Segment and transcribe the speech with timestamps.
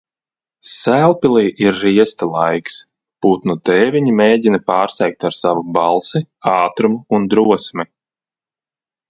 [0.67, 2.79] Sēlpilī ir riesta laiks.
[3.25, 6.23] Putnu tēviņi mēģina pārsteigt ar savu balsi,
[6.55, 7.89] ātrumu un drosmi.